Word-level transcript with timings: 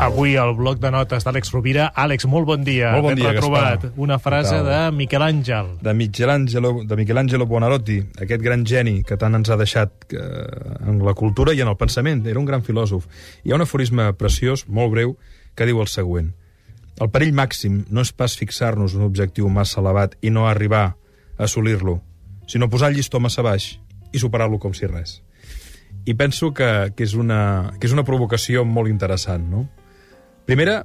avui 0.00 0.36
al 0.36 0.54
bloc 0.56 0.78
de 0.80 0.90
notes 0.90 1.26
d'Àlex 1.26 1.52
Rovira. 1.52 1.90
Àlex, 1.92 2.24
molt 2.30 2.48
bon 2.48 2.64
dia. 2.64 2.94
Molt 2.96 3.10
bon 3.10 3.18
dia, 3.18 3.34
retrobat. 3.34 3.82
Gaspar. 3.84 4.00
Una 4.00 4.18
frase 4.18 4.56
de? 4.64 4.78
Miquel 4.96 5.22
Àngel. 5.22 5.76
de 5.82 5.94
Michelangelo, 5.94 6.72
de 6.84 6.96
Michelangelo 6.96 7.46
Buonarroti, 7.46 7.98
aquest 8.22 8.42
gran 8.42 8.64
geni 8.66 9.02
que 9.04 9.18
tant 9.20 9.36
ens 9.36 9.50
ha 9.50 9.58
deixat 9.60 9.92
eh, 10.12 10.88
en 10.88 11.04
la 11.04 11.14
cultura 11.14 11.52
i 11.52 11.60
en 11.60 11.68
el 11.68 11.76
pensament. 11.76 12.26
Era 12.26 12.40
un 12.40 12.48
gran 12.48 12.64
filòsof. 12.64 13.06
Hi 13.44 13.52
ha 13.52 13.58
un 13.60 13.66
aforisme 13.66 14.12
preciós, 14.16 14.64
molt 14.68 14.92
breu, 14.94 15.16
que 15.54 15.68
diu 15.68 15.80
el 15.84 15.88
següent. 15.92 16.32
El 17.00 17.10
perill 17.12 17.36
màxim 17.36 17.84
no 17.88 18.00
és 18.00 18.12
pas 18.12 18.32
fixar-nos 18.36 18.96
un 18.96 19.04
objectiu 19.04 19.48
massa 19.48 19.80
elevat 19.80 20.16
i 20.20 20.30
no 20.30 20.48
arribar 20.48 20.84
a 20.84 21.44
assolir-lo, 21.44 22.00
sinó 22.46 22.68
posar 22.68 22.90
el 22.90 22.96
llistó 22.96 23.20
massa 23.20 23.42
baix 23.42 23.78
i 24.12 24.18
superar-lo 24.18 24.58
com 24.58 24.72
si 24.74 24.88
res. 24.88 25.20
I 26.04 26.14
penso 26.14 26.54
que, 26.56 26.92
que, 26.96 27.04
és 27.04 27.14
una, 27.14 27.72
que 27.78 27.86
és 27.86 27.92
una 27.92 28.04
provocació 28.04 28.64
molt 28.64 28.88
interessant, 28.88 29.44
no? 29.50 29.68
Primera, 30.48 30.84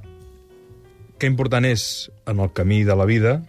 que 1.18 1.28
important 1.30 1.64
és 1.66 2.10
en 2.28 2.40
el 2.40 2.52
camí 2.52 2.82
de 2.84 2.96
la 2.96 3.06
vida, 3.08 3.42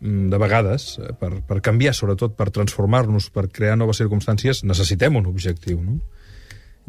mm, 0.00 0.30
de 0.30 0.38
vegades, 0.38 0.98
eh, 0.98 1.12
per, 1.18 1.42
per 1.46 1.60
canviar, 1.60 1.94
sobretot 1.94 2.36
per 2.36 2.50
transformar-nos, 2.50 3.30
per 3.30 3.48
crear 3.48 3.76
noves 3.76 4.00
circumstàncies, 4.00 4.64
necessitem 4.64 5.16
un 5.16 5.26
objectiu, 5.26 5.80
no? 5.82 6.00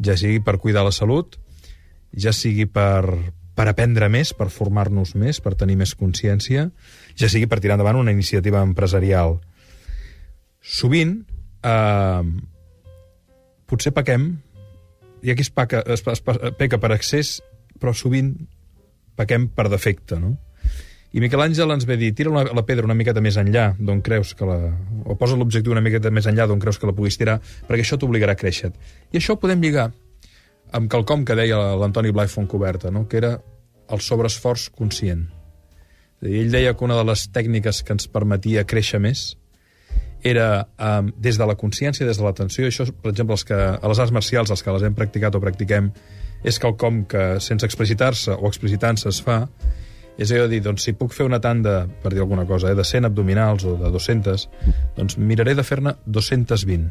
Ja 0.02 0.16
sigui 0.16 0.40
per 0.40 0.58
cuidar 0.58 0.84
la 0.84 0.92
salut, 0.92 1.36
ja 2.12 2.32
sigui 2.32 2.66
per, 2.66 3.32
per 3.54 3.68
aprendre 3.68 4.08
més, 4.08 4.32
per 4.34 4.50
formar-nos 4.50 5.14
més, 5.14 5.40
per 5.40 5.54
tenir 5.54 5.76
més 5.76 5.94
consciència, 5.94 6.70
ja 7.14 7.28
sigui 7.30 7.46
per 7.46 7.60
tirar 7.60 7.78
endavant 7.78 8.00
una 8.00 8.14
iniciativa 8.14 8.62
empresarial. 8.62 9.38
Sovint, 10.60 11.20
eh, 11.62 12.22
potser 13.66 13.94
pequem, 13.94 14.32
hi 15.22 15.30
ha 15.30 15.36
qui 15.38 15.46
es, 15.46 15.50
paca, 15.50 15.82
es, 15.86 16.02
es, 16.02 16.22
peca 16.58 16.80
per 16.80 16.92
excés, 16.96 17.38
però 17.80 17.94
sovint 17.96 18.34
pequem 19.16 19.48
per 19.54 19.68
defecte, 19.72 20.18
no? 20.20 20.34
I 21.14 21.20
Miquel 21.22 21.44
Àngel 21.44 21.70
ens 21.70 21.84
ve 21.86 21.94
dir, 21.94 22.10
tira 22.18 22.32
la, 22.34 22.42
la 22.50 22.64
pedra 22.66 22.88
una 22.88 22.96
miqueta 22.98 23.22
més 23.22 23.36
enllà 23.38 23.68
d'on 23.78 24.00
creus 24.02 24.32
que 24.34 24.48
la... 24.48 24.56
o 25.06 25.14
posa 25.14 25.36
l'objectiu 25.38 25.70
una 25.70 25.82
miqueta 25.84 26.10
més 26.10 26.26
enllà 26.26 26.48
d'on 26.50 26.58
creus 26.62 26.80
que 26.82 26.88
la 26.90 26.94
puguis 26.96 27.18
tirar, 27.20 27.36
perquè 27.68 27.86
això 27.86 27.98
t'obligarà 28.02 28.34
a 28.34 28.40
créixer. 28.40 28.72
I 29.12 29.20
això 29.20 29.36
ho 29.36 29.38
podem 29.38 29.62
lligar 29.62 29.92
amb 30.74 30.90
quelcom 30.90 31.22
que 31.22 31.36
deia 31.38 31.60
l'Antoni 31.78 32.10
Blai 32.10 32.26
Fontcoberta, 32.32 32.90
no? 32.90 33.04
que 33.06 33.20
era 33.20 33.36
el 33.94 34.02
sobreesforç 34.02 34.72
conscient. 34.74 35.28
Dir, 36.24 36.34
Ell 36.40 36.50
deia 36.50 36.74
que 36.74 36.86
una 36.86 36.98
de 36.98 37.06
les 37.06 37.28
tècniques 37.30 37.84
que 37.86 37.94
ens 37.94 38.10
permetia 38.10 38.66
créixer 38.66 38.98
més 38.98 39.36
era 40.24 40.64
um, 40.80 41.12
des 41.20 41.38
de 41.38 41.46
la 41.46 41.54
consciència, 41.60 42.06
des 42.08 42.18
de 42.18 42.24
l'atenció, 42.24 42.66
això, 42.66 42.88
per 42.90 43.12
exemple, 43.12 43.36
els 43.36 43.44
que, 43.46 43.54
a 43.54 43.90
les 43.92 44.00
arts 44.00 44.14
marcials, 44.16 44.50
els 44.50 44.64
que 44.64 44.74
les 44.74 44.86
hem 44.88 44.96
practicat 44.96 45.36
o 45.36 45.42
practiquem, 45.42 45.92
és 46.44 46.60
quelcom 46.60 47.04
que 47.08 47.40
sense 47.40 47.66
explicitar-se 47.66 48.36
o 48.36 48.50
explicitant-se 48.50 49.08
es 49.10 49.20
fa, 49.24 49.44
és 50.20 50.30
allò 50.30 50.44
de 50.46 50.54
dir, 50.54 50.60
doncs 50.62 50.84
si 50.86 50.94
puc 50.94 51.14
fer 51.16 51.26
una 51.26 51.40
tanda, 51.42 51.88
per 52.02 52.12
dir 52.12 52.22
alguna 52.22 52.44
cosa, 52.46 52.70
eh, 52.70 52.76
de 52.78 52.84
100 52.84 53.08
abdominals 53.08 53.64
o 53.66 53.74
de 53.80 53.90
200, 53.90 54.46
doncs 54.98 55.16
miraré 55.18 55.56
de 55.58 55.64
fer-ne 55.66 55.96
220. 56.06 56.86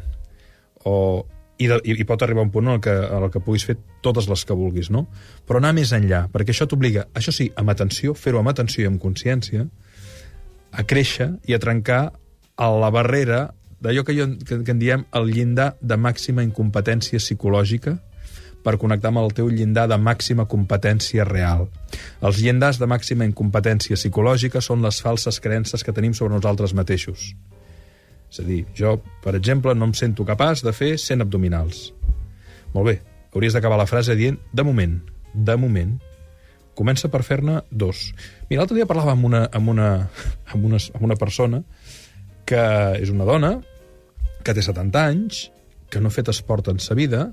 O, 0.84 1.24
i, 1.56 1.68
de, 1.70 1.78
i, 1.86 1.94
I 1.94 2.04
pot 2.04 2.22
arribar 2.22 2.44
un 2.44 2.50
punt 2.52 2.66
en 2.66 2.74
el, 2.74 2.82
que, 2.84 2.92
en 2.92 3.24
el 3.24 3.30
que 3.32 3.40
puguis 3.40 3.64
fer 3.64 3.78
totes 4.04 4.28
les 4.28 4.44
que 4.44 4.56
vulguis, 4.58 4.90
no? 4.90 5.06
Però 5.48 5.62
anar 5.62 5.72
més 5.76 5.94
enllà, 5.96 6.26
perquè 6.34 6.52
això 6.52 6.66
t'obliga, 6.68 7.06
això 7.16 7.32
sí, 7.32 7.48
amb 7.56 7.72
atenció, 7.72 8.12
fer-ho 8.18 8.42
amb 8.42 8.52
atenció 8.52 8.84
i 8.84 8.90
amb 8.90 9.00
consciència, 9.00 9.68
a 10.74 10.82
créixer 10.82 11.30
i 11.46 11.54
a 11.54 11.62
trencar 11.62 12.02
a 12.56 12.70
la 12.74 12.90
barrera 12.90 13.46
d'allò 13.80 14.02
que, 14.04 14.16
jo, 14.16 14.26
que, 14.42 14.60
que 14.66 14.74
en 14.74 14.80
diem 14.82 15.04
el 15.14 15.30
llindar 15.30 15.74
de 15.80 15.96
màxima 16.00 16.44
incompetència 16.44 17.22
psicològica 17.22 17.96
per 18.64 18.78
connectar 18.80 19.12
amb 19.12 19.20
el 19.20 19.34
teu 19.36 19.50
llindar 19.52 19.84
de 19.90 19.98
màxima 20.00 20.46
competència 20.48 21.26
real. 21.28 21.66
Els 22.24 22.40
llindars 22.40 22.80
de 22.80 22.88
màxima 22.88 23.26
incompetència 23.28 23.98
psicològica 24.00 24.62
són 24.64 24.82
les 24.84 25.02
falses 25.04 25.40
creences 25.44 25.84
que 25.84 25.92
tenim 25.92 26.16
sobre 26.16 26.34
nosaltres 26.34 26.72
mateixos. 26.74 27.34
És 28.32 28.40
a 28.40 28.46
dir, 28.46 28.64
jo, 28.74 28.96
per 29.22 29.36
exemple, 29.38 29.76
no 29.76 29.90
em 29.90 29.92
sento 29.94 30.24
capaç 30.26 30.64
de 30.64 30.72
fer 30.74 30.94
100 30.98 31.22
abdominals. 31.22 31.92
Molt 32.74 32.88
bé, 32.88 32.96
hauries 33.34 33.54
d'acabar 33.54 33.78
la 33.78 33.86
frase 33.86 34.16
dient 34.18 34.40
de 34.52 34.64
moment, 34.66 34.96
de 35.34 35.56
moment. 35.60 35.92
Comença 36.74 37.06
per 37.12 37.22
fer-ne 37.22 37.60
dos. 37.70 38.08
Mira, 38.48 38.64
l'altre 38.64 38.80
dia 38.80 38.88
parlava 38.90 39.12
amb 39.14 39.28
una, 39.28 39.44
amb, 39.52 39.70
una, 39.70 39.90
amb, 40.52 40.64
una, 40.66 40.80
amb 40.96 41.06
una 41.06 41.18
persona 41.20 41.62
que 42.48 42.64
és 42.98 43.12
una 43.12 43.28
dona 43.28 43.54
que 44.44 44.52
té 44.56 44.64
70 44.64 45.04
anys, 45.12 45.44
que 45.88 46.02
no 46.02 46.10
ha 46.10 46.14
fet 46.14 46.28
esport 46.32 46.68
en 46.72 46.82
sa 46.82 46.96
vida, 46.98 47.28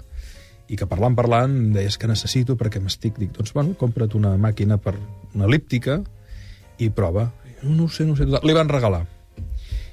i 0.71 0.77
que 0.79 0.87
parlant, 0.87 1.15
parlant, 1.17 1.55
deies 1.75 1.97
que 1.99 2.07
necessito 2.07 2.55
perquè 2.59 2.79
m'estic... 2.79 3.17
Dic, 3.19 3.33
doncs, 3.35 3.51
bueno, 3.55 3.75
compra't 3.79 4.15
una 4.15 4.37
màquina 4.39 4.77
per 4.79 4.95
una 5.35 5.47
elíptica 5.49 5.99
i 6.79 6.89
prova. 6.95 7.27
No, 7.61 7.75
no 7.75 7.87
ho 7.87 7.91
sé, 7.91 8.07
no 8.07 8.15
ho 8.15 8.19
sé. 8.19 8.27
Li 8.31 8.55
van 8.55 8.71
regalar. 8.71 9.03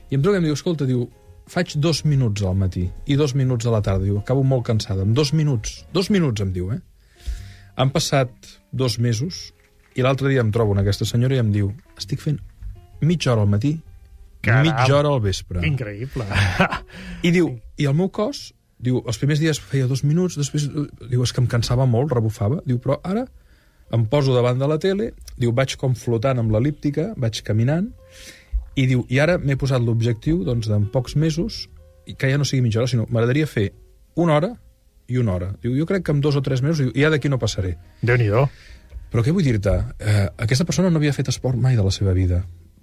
I 0.08 0.16
em 0.16 0.22
truca 0.22 0.38
i 0.38 0.40
em 0.42 0.46
diu, 0.46 0.54
escolta, 0.56 0.86
diu, 0.88 1.08
faig 1.50 1.74
dos 1.82 2.04
minuts 2.06 2.44
al 2.46 2.54
matí 2.60 2.86
i 3.10 3.16
dos 3.18 3.34
minuts 3.36 3.66
a 3.66 3.74
la 3.74 3.82
tarda. 3.82 4.06
Diu, 4.06 4.20
acabo 4.22 4.44
molt 4.46 4.66
cansada. 4.68 5.02
En 5.02 5.16
dos 5.18 5.34
minuts. 5.34 5.82
Dos 5.92 6.12
minuts, 6.14 6.44
em 6.44 6.54
diu, 6.54 6.70
eh? 6.76 6.80
Han 7.78 7.90
passat 7.94 8.30
dos 8.70 8.98
mesos 9.02 9.48
i 9.98 10.04
l'altre 10.06 10.30
dia 10.30 10.44
em 10.44 10.52
trobo 10.54 10.76
en 10.76 10.82
aquesta 10.82 11.06
senyora 11.08 11.36
i 11.36 11.42
em 11.42 11.50
diu, 11.54 11.72
estic 11.98 12.22
fent 12.22 12.38
mitja 13.02 13.32
hora 13.32 13.44
al 13.46 13.50
matí 13.50 13.76
Caram. 14.42 14.66
mitja 14.66 14.96
hora 14.96 15.10
al 15.10 15.20
vespre. 15.22 15.62
Increïble. 15.66 16.26
I 17.26 17.34
diu, 17.34 17.52
i 17.78 17.86
el 17.90 17.94
meu 17.98 18.10
cos, 18.14 18.52
diu, 18.78 19.02
els 19.06 19.18
primers 19.18 19.40
dies 19.42 19.58
feia 19.58 19.88
dos 19.90 20.04
minuts, 20.06 20.38
després, 20.38 20.68
diu, 20.68 21.22
és 21.22 21.32
que 21.34 21.42
em 21.42 21.48
cansava 21.50 21.86
molt, 21.86 22.12
rebufava, 22.14 22.60
diu, 22.66 22.78
però 22.82 22.98
ara 23.06 23.26
em 23.94 24.04
poso 24.06 24.34
davant 24.36 24.60
de 24.60 24.68
la 24.68 24.78
tele, 24.80 25.12
diu, 25.40 25.52
vaig 25.56 25.74
com 25.80 25.96
flotant 25.96 26.42
amb 26.42 26.52
l'elíptica, 26.52 27.10
vaig 27.16 27.40
caminant, 27.44 27.88
i 28.78 28.86
diu, 28.86 29.04
i 29.10 29.18
ara 29.18 29.38
m'he 29.40 29.56
posat 29.58 29.82
l'objectiu, 29.82 30.42
doncs, 30.46 30.68
d'en 30.70 30.86
pocs 30.92 31.16
mesos, 31.16 31.66
i 32.08 32.14
que 32.14 32.30
ja 32.30 32.38
no 32.40 32.46
sigui 32.48 32.66
mitja 32.66 32.82
hora, 32.82 32.90
sinó 32.90 33.08
m'agradaria 33.08 33.48
fer 33.48 33.70
una 34.16 34.36
hora 34.36 34.52
i 35.08 35.18
una 35.18 35.34
hora. 35.34 35.50
Diu, 35.62 35.74
jo 35.76 35.86
crec 35.88 36.04
que 36.06 36.14
en 36.14 36.20
dos 36.24 36.36
o 36.36 36.44
tres 36.44 36.62
mesos, 36.62 36.84
diu, 36.84 36.92
ja 36.94 37.10
d'aquí 37.10 37.32
no 37.32 37.40
passaré. 37.40 37.74
Déu-n'hi-do. 38.04 38.46
Però 39.08 39.24
què 39.24 39.32
vull 39.32 39.46
dir-te? 39.46 39.74
Eh, 39.98 40.26
aquesta 40.44 40.66
persona 40.68 40.92
no 40.92 41.00
havia 41.00 41.16
fet 41.16 41.30
esport 41.32 41.56
mai 41.56 41.76
de 41.76 41.84
la 41.84 41.92
seva 41.94 42.12
vida. 42.12 42.42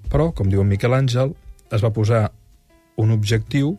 Però, 0.10 0.32
com 0.34 0.50
diu 0.50 0.66
en 0.66 0.70
Miquel 0.72 0.94
Àngel, 0.98 1.36
es 1.74 1.86
va 1.86 1.94
posar 1.94 2.28
un 3.02 3.12
objectiu 3.14 3.76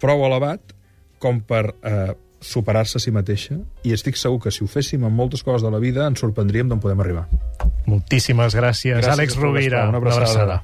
prou 0.00 0.24
elevat 0.26 0.74
com 1.22 1.38
per 1.46 1.64
eh, 1.86 2.10
superar-se 2.42 2.98
a 2.98 3.02
si 3.02 3.12
mateixa 3.14 3.54
i 3.86 3.94
estic 3.94 4.18
segur 4.18 4.40
que 4.42 4.50
si 4.50 4.64
ho 4.64 4.68
féssim 4.70 5.04
amb 5.06 5.14
moltes 5.14 5.44
coses 5.46 5.62
de 5.62 5.70
la 5.70 5.78
vida 5.82 6.08
ens 6.10 6.18
sorprendríem 6.24 6.68
d'on 6.68 6.82
podem 6.82 7.00
arribar. 7.04 7.28
Moltíssimes 7.86 8.56
gràcies, 8.58 8.98
Gràcies, 8.98 9.14
Àlex 9.14 9.38
Rovira. 9.38 9.86
una 9.88 10.02
abraçada. 10.02 10.62